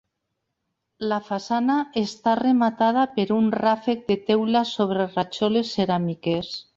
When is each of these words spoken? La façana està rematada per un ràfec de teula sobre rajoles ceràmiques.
La 1.11 1.19
façana 1.27 1.75
està 2.01 2.33
rematada 2.41 3.03
per 3.19 3.27
un 3.37 3.53
ràfec 3.59 4.01
de 4.11 4.17
teula 4.31 4.67
sobre 4.73 5.07
rajoles 5.15 5.75
ceràmiques. 5.79 6.55